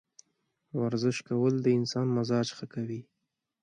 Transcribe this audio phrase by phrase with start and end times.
[0.81, 3.01] ورزش کول د انسان مزاج ښه کوي.